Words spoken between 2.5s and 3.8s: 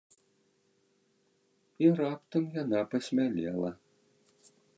яна пасмялела.